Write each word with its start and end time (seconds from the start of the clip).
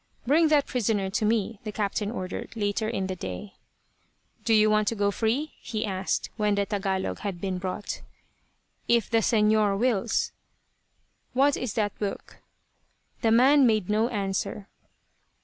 "Bring 0.25 0.47
that 0.47 0.65
prisoner 0.65 1.11
to 1.11 1.25
me," 1.25 1.59
the 1.63 1.71
captain 1.71 2.09
ordered, 2.09 2.55
later 2.55 2.89
in 2.89 3.05
the 3.05 3.15
day. 3.15 3.53
"Do 4.43 4.51
you 4.51 4.67
want 4.67 4.87
to 4.87 4.95
go 4.95 5.11
free?" 5.11 5.53
he 5.61 5.85
asked, 5.85 6.31
when 6.37 6.55
the 6.55 6.65
Tagalog 6.65 7.19
had 7.19 7.39
been 7.39 7.59
brought. 7.59 8.01
"If 8.87 9.11
the 9.11 9.19
Señor 9.19 9.77
wills." 9.77 10.31
"What 11.33 11.55
is 11.55 11.75
that 11.75 11.99
book?" 11.99 12.39
The 13.21 13.29
man 13.29 13.67
made 13.67 13.91
no 13.91 14.07
answer. 14.07 14.69